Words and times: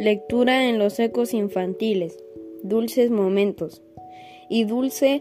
Lectura 0.00 0.66
en 0.66 0.78
los 0.78 0.98
ecos 0.98 1.34
infantiles. 1.34 2.16
Dulces 2.62 3.10
momentos. 3.10 3.82
Y 4.48 4.64
dulce 4.64 5.20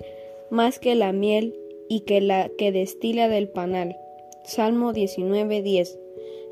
más 0.51 0.79
que 0.79 0.95
la 0.95 1.11
miel 1.11 1.53
y 1.89 2.05
que 2.05 2.21
la 2.21 2.49
que 2.57 2.71
destila 2.71 3.27
del 3.27 3.49
panal. 3.49 3.97
Salmo 4.45 4.93
19:10. 4.93 5.99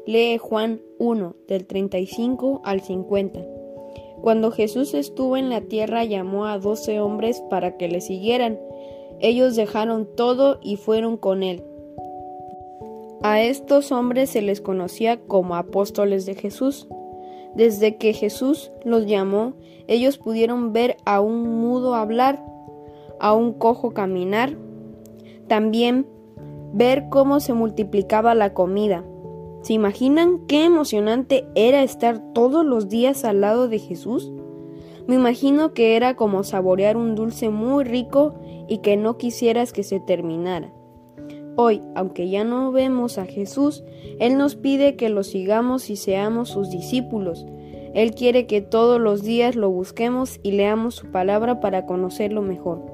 Lee 0.05 0.37
Juan 0.39 0.81
1 0.99 1.37
del 1.47 1.65
35 1.65 2.59
al 2.65 2.81
50. 2.81 3.45
Cuando 4.21 4.51
Jesús 4.51 4.93
estuvo 4.93 5.37
en 5.37 5.49
la 5.49 5.61
tierra 5.61 6.03
llamó 6.03 6.47
a 6.47 6.59
doce 6.59 6.99
hombres 6.99 7.41
para 7.49 7.77
que 7.77 7.87
le 7.87 8.01
siguieran. 8.01 8.59
Ellos 9.21 9.55
dejaron 9.55 10.05
todo 10.17 10.59
y 10.61 10.75
fueron 10.75 11.15
con 11.15 11.43
él. 11.43 11.63
A 13.21 13.41
estos 13.41 13.93
hombres 13.93 14.31
se 14.31 14.41
les 14.41 14.59
conocía 14.59 15.15
como 15.15 15.55
apóstoles 15.55 16.25
de 16.25 16.35
Jesús. 16.35 16.89
Desde 17.55 17.97
que 17.97 18.13
Jesús 18.13 18.71
los 18.83 19.05
llamó, 19.05 19.53
ellos 19.87 20.17
pudieron 20.17 20.73
ver 20.73 20.97
a 21.05 21.21
un 21.21 21.61
mudo 21.61 21.95
hablar, 21.95 22.43
a 23.19 23.33
un 23.33 23.53
cojo 23.53 23.91
caminar, 23.91 24.55
también 25.47 26.05
ver 26.73 27.07
cómo 27.09 27.39
se 27.39 27.53
multiplicaba 27.53 28.35
la 28.35 28.53
comida. 28.53 29.03
¿Se 29.61 29.73
imaginan 29.73 30.45
qué 30.47 30.65
emocionante 30.65 31.47
era 31.55 31.83
estar 31.83 32.21
todos 32.33 32.65
los 32.65 32.89
días 32.89 33.25
al 33.25 33.41
lado 33.41 33.67
de 33.67 33.79
Jesús? 33.79 34.31
Me 35.07 35.15
imagino 35.15 35.73
que 35.73 35.95
era 35.95 36.15
como 36.15 36.43
saborear 36.43 36.97
un 36.97 37.15
dulce 37.15 37.49
muy 37.49 37.83
rico 37.83 38.35
y 38.67 38.79
que 38.79 38.97
no 38.97 39.17
quisieras 39.17 39.71
que 39.71 39.83
se 39.83 39.99
terminara. 39.99 40.71
Hoy, 41.59 41.81
aunque 41.95 42.29
ya 42.29 42.43
no 42.43 42.71
vemos 42.71 43.17
a 43.17 43.25
Jesús, 43.25 43.83
Él 44.19 44.37
nos 44.37 44.55
pide 44.55 44.95
que 44.95 45.09
lo 45.09 45.23
sigamos 45.23 45.89
y 45.89 45.95
seamos 45.95 46.49
sus 46.49 46.69
discípulos. 46.69 47.47
Él 47.95 48.13
quiere 48.13 48.45
que 48.45 48.61
todos 48.61 49.01
los 49.01 49.23
días 49.23 49.55
lo 49.55 49.71
busquemos 49.71 50.39
y 50.43 50.51
leamos 50.51 50.93
su 50.93 51.07
palabra 51.07 51.59
para 51.59 51.87
conocerlo 51.87 52.43
mejor. 52.43 52.85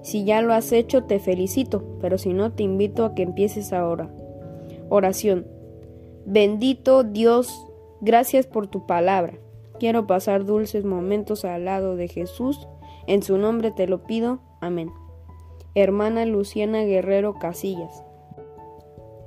Si 0.00 0.24
ya 0.24 0.40
lo 0.40 0.54
has 0.54 0.72
hecho, 0.72 1.04
te 1.04 1.18
felicito, 1.18 1.84
pero 2.00 2.16
si 2.16 2.32
no, 2.32 2.52
te 2.52 2.62
invito 2.62 3.04
a 3.04 3.14
que 3.14 3.22
empieces 3.22 3.74
ahora. 3.74 4.08
Oración. 4.88 5.46
Bendito 6.24 7.04
Dios, 7.04 7.66
gracias 8.00 8.46
por 8.46 8.66
tu 8.66 8.86
palabra. 8.86 9.34
Quiero 9.78 10.06
pasar 10.06 10.46
dulces 10.46 10.86
momentos 10.86 11.44
al 11.44 11.66
lado 11.66 11.96
de 11.96 12.08
Jesús. 12.08 12.66
En 13.06 13.22
su 13.22 13.36
nombre 13.36 13.72
te 13.72 13.86
lo 13.86 14.04
pido. 14.04 14.40
Amén. 14.62 14.90
Hermana 15.74 16.24
Luciana 16.24 16.84
Guerrero 16.84 17.34
Casillas. 17.34 18.05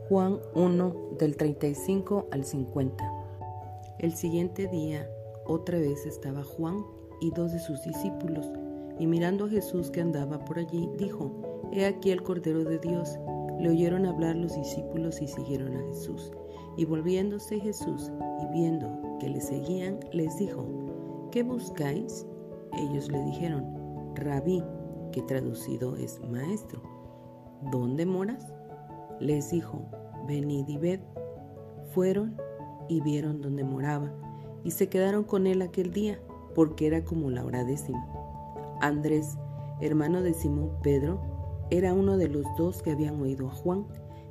Juan 0.10 0.40
1 0.56 0.96
del 1.20 1.38
35 1.38 2.30
al 2.32 2.44
50. 2.44 3.14
El 4.00 4.12
siguiente 4.16 4.68
día 4.68 5.08
otra 5.46 5.78
vez 5.78 6.04
estaba 6.08 6.44
Juan 6.44 6.84
y 7.22 7.30
dos 7.30 7.52
de 7.52 7.60
sus 7.60 7.84
discípulos, 7.84 8.52
y 8.98 9.06
mirando 9.06 9.46
a 9.46 9.50
Jesús 9.50 9.92
que 9.92 10.02
andaba 10.02 10.44
por 10.46 10.58
allí, 10.58 10.90
dijo, 10.98 11.32
He 11.72 11.86
aquí 11.86 12.10
el 12.10 12.24
Cordero 12.24 12.64
de 12.64 12.80
Dios. 12.80 13.20
Le 13.60 13.70
oyeron 13.70 14.08
hablar 14.08 14.36
los 14.36 14.56
discípulos 14.56 15.22
y 15.22 15.28
siguieron 15.28 15.76
a 15.76 15.84
Jesús. 15.90 16.32
Y 16.76 16.86
volviéndose 16.86 17.60
Jesús 17.60 18.12
y 18.42 18.48
viendo 18.52 18.90
que 19.20 19.30
le 19.30 19.42
seguían, 19.42 20.00
les 20.12 20.36
dijo, 20.40 20.66
¿qué 21.32 21.44
buscáis? 21.44 22.26
Ellos 22.74 23.12
le 23.12 23.22
dijeron, 23.26 24.16
Rabí, 24.16 24.64
que 25.12 25.22
traducido 25.22 25.96
es 25.98 26.20
maestro. 26.22 26.82
¿Dónde 27.72 28.08
moras? 28.08 28.52
Les 29.20 29.52
dijo, 29.52 29.86
venid 30.28 30.68
y 30.68 30.78
ved. 30.78 31.00
Fueron 31.94 32.38
y 32.88 33.02
vieron 33.02 33.42
dónde 33.42 33.64
moraba, 33.64 34.12
y 34.64 34.72
se 34.72 34.90
quedaron 34.90 35.24
con 35.24 35.48
él 35.48 35.62
aquel 35.62 35.92
día, 35.92 36.20
porque 36.56 36.88
era 36.88 37.04
como 37.04 37.30
la 37.30 37.46
hora 37.46 37.64
décima. 37.64 38.06
Andrés, 38.82 39.38
hermano 39.82 40.22
de 40.22 40.34
Simón 40.34 40.72
Pedro, 40.82 41.20
era 41.70 41.94
uno 41.94 42.18
de 42.18 42.30
los 42.30 42.46
dos 42.58 42.82
que 42.82 42.92
habían 42.92 43.22
oído 43.22 43.48
a 43.48 43.52
Juan 43.52 43.86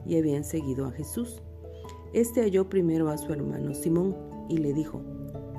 y 0.05 0.17
habían 0.17 0.45
seguido 0.45 0.87
a 0.87 0.91
Jesús. 0.91 1.43
Este 2.13 2.43
halló 2.43 2.69
primero 2.69 3.11
a 3.11 3.19
su 3.19 3.33
hermano 3.33 3.75
Simón 3.75 4.17
y 4.49 4.59
le 4.59 4.73
dijo, 4.73 5.03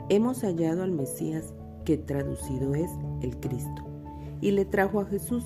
Hemos 0.09 0.41
hallado 0.41 0.83
al 0.83 0.91
Mesías, 0.91 1.53
que 1.85 1.97
traducido 1.97 2.73
es 2.75 2.89
el 3.21 3.39
Cristo. 3.39 3.85
Y 4.41 4.51
le 4.51 4.65
trajo 4.65 4.99
a 4.99 5.05
Jesús, 5.05 5.45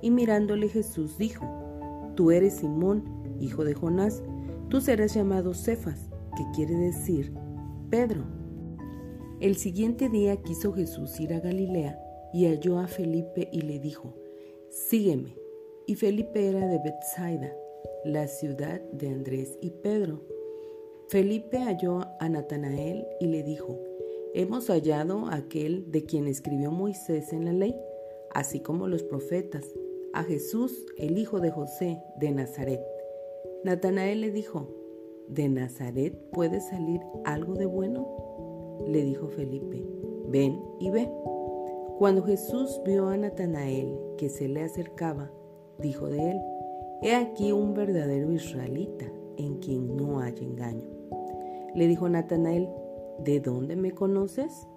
y 0.00 0.10
mirándole 0.10 0.68
Jesús 0.68 1.18
dijo, 1.18 1.44
Tú 2.14 2.30
eres 2.30 2.54
Simón, 2.54 3.04
hijo 3.44 3.64
de 3.64 3.74
Jonás, 3.74 4.22
tú 4.68 4.80
serás 4.80 5.14
llamado 5.14 5.54
Cefas, 5.54 6.08
que 6.36 6.44
quiere 6.54 6.74
decir 6.76 7.32
Pedro. 7.90 8.24
El 9.40 9.56
siguiente 9.56 10.08
día 10.08 10.36
quiso 10.42 10.72
Jesús 10.72 11.20
ir 11.20 11.34
a 11.34 11.40
Galilea 11.40 11.98
y 12.32 12.46
halló 12.46 12.78
a 12.78 12.88
Felipe 12.88 13.48
y 13.52 13.62
le 13.62 13.78
dijo, 13.78 14.14
Sígueme. 14.70 15.36
Y 15.86 15.96
Felipe 15.96 16.48
era 16.48 16.66
de 16.66 16.78
Bethsaida, 16.78 17.54
la 18.04 18.26
ciudad 18.26 18.80
de 18.92 19.08
Andrés 19.08 19.58
y 19.60 19.70
Pedro. 19.70 20.22
Felipe 21.08 21.58
halló 21.58 22.00
a 22.18 22.28
Natanael 22.28 23.06
y 23.20 23.26
le 23.26 23.42
dijo, 23.42 23.78
Hemos 24.32 24.68
hallado 24.68 25.26
a 25.26 25.36
aquel 25.36 25.92
de 25.92 26.04
quien 26.04 26.26
escribió 26.26 26.70
Moisés 26.70 27.32
en 27.32 27.44
la 27.44 27.52
ley, 27.52 27.76
así 28.32 28.60
como 28.60 28.88
los 28.88 29.02
profetas, 29.04 29.64
a 30.14 30.24
Jesús, 30.24 30.86
el 30.96 31.18
hijo 31.18 31.38
de 31.40 31.50
José, 31.50 32.02
de 32.18 32.30
Nazaret. 32.30 32.80
Natanael 33.64 34.20
le 34.20 34.30
dijo, 34.30 34.68
¿de 35.26 35.48
Nazaret 35.48 36.14
puede 36.32 36.60
salir 36.60 37.00
algo 37.24 37.54
de 37.54 37.64
bueno? 37.64 38.06
Le 38.86 39.02
dijo 39.02 39.28
Felipe, 39.28 39.82
ven 40.28 40.60
y 40.80 40.90
ve. 40.90 41.10
Cuando 41.98 42.22
Jesús 42.24 42.78
vio 42.84 43.08
a 43.08 43.16
Natanael 43.16 43.98
que 44.18 44.28
se 44.28 44.48
le 44.48 44.62
acercaba, 44.62 45.30
dijo 45.78 46.08
de 46.08 46.32
él, 46.32 46.40
He 47.00 47.14
aquí 47.14 47.52
un 47.52 47.72
verdadero 47.72 48.32
israelita 48.32 49.06
en 49.38 49.56
quien 49.60 49.96
no 49.96 50.20
hay 50.20 50.34
engaño. 50.40 50.88
Le 51.74 51.86
dijo 51.86 52.06
Natanael, 52.08 52.68
¿de 53.24 53.40
dónde 53.40 53.76
me 53.76 53.92
conoces? 53.92 54.68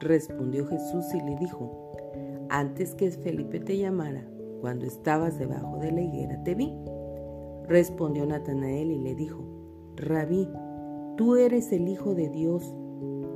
Respondió 0.00 0.66
Jesús 0.66 1.06
y 1.14 1.20
le 1.22 1.36
dijo, 1.36 1.92
antes 2.50 2.94
que 2.94 3.10
Felipe 3.10 3.58
te 3.60 3.78
llamara, 3.78 4.26
cuando 4.60 4.84
estabas 4.84 5.38
debajo 5.38 5.78
de 5.78 5.92
la 5.92 6.00
higuera, 6.02 6.42
te 6.44 6.54
vi. 6.54 6.74
Respondió 7.68 8.24
Natanael 8.24 8.90
y 8.90 8.98
le 8.98 9.14
dijo, 9.14 9.44
Rabí, 9.96 10.48
tú 11.16 11.36
eres 11.36 11.70
el 11.72 11.86
Hijo 11.88 12.14
de 12.14 12.30
Dios, 12.30 12.74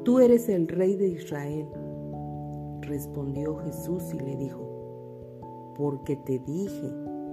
tú 0.04 0.20
eres 0.20 0.48
el 0.48 0.68
Rey 0.68 0.96
de 0.96 1.08
Israel. 1.08 1.66
Respondió 2.80 3.56
Jesús 3.56 4.02
y 4.14 4.18
le 4.18 4.36
dijo, 4.36 5.74
porque 5.76 6.16
te 6.16 6.38
dije, 6.38 6.92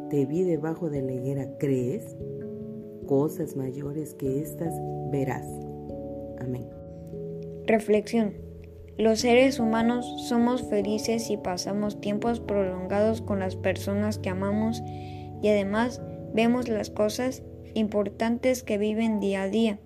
te 0.09 0.25
vi 0.25 0.43
debajo 0.43 0.89
de 0.89 1.01
la 1.01 1.13
higuera, 1.13 1.57
¿crees? 1.57 2.17
Cosas 3.07 3.55
mayores 3.55 4.13
que 4.15 4.41
estas 4.41 4.73
verás. 5.11 5.47
Amén. 6.39 6.67
Reflexión. 7.65 8.33
Los 8.97 9.21
seres 9.21 9.59
humanos 9.59 10.05
somos 10.27 10.63
felices 10.63 11.29
y 11.29 11.37
pasamos 11.37 12.01
tiempos 12.01 12.41
prolongados 12.41 13.21
con 13.21 13.39
las 13.39 13.55
personas 13.55 14.19
que 14.19 14.29
amamos 14.29 14.83
y 15.41 15.47
además 15.47 16.01
vemos 16.33 16.67
las 16.67 16.89
cosas 16.89 17.43
importantes 17.73 18.63
que 18.63 18.77
viven 18.77 19.19
día 19.19 19.43
a 19.43 19.49
día. 19.49 19.79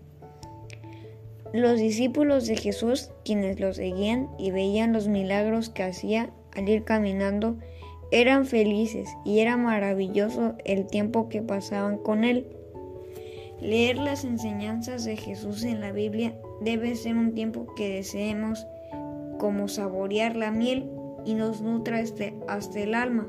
Los 1.53 1.79
discípulos 1.79 2.47
de 2.47 2.57
Jesús, 2.57 3.11
quienes 3.23 3.59
lo 3.59 3.73
seguían 3.73 4.29
y 4.39 4.51
veían 4.51 4.91
los 4.91 5.07
milagros 5.07 5.69
que 5.69 5.83
hacía 5.83 6.31
al 6.55 6.67
ir 6.67 6.83
caminando, 6.83 7.57
eran 8.11 8.45
felices 8.45 9.09
y 9.25 9.39
era 9.39 9.57
maravilloso 9.57 10.55
el 10.65 10.87
tiempo 10.87 11.29
que 11.29 11.41
pasaban 11.41 11.97
con 11.97 12.23
él. 12.23 12.47
Leer 13.61 13.97
las 13.97 14.25
enseñanzas 14.25 15.05
de 15.05 15.15
Jesús 15.15 15.63
en 15.63 15.79
la 15.79 15.91
Biblia 15.91 16.35
debe 16.61 16.95
ser 16.95 17.15
un 17.15 17.33
tiempo 17.33 17.67
que 17.75 17.89
deseemos 17.89 18.65
como 19.37 19.67
saborear 19.67 20.35
la 20.35 20.51
miel 20.51 20.89
y 21.25 21.33
nos 21.33 21.61
nutra 21.61 22.03
hasta 22.47 22.79
el 22.79 22.93
alma. 22.93 23.27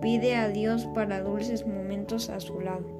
Pide 0.00 0.34
a 0.34 0.48
Dios 0.48 0.86
para 0.94 1.20
dulces 1.20 1.66
momentos 1.66 2.30
a 2.30 2.40
su 2.40 2.58
lado. 2.60 2.99